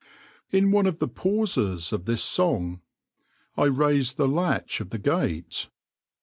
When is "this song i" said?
2.05-3.65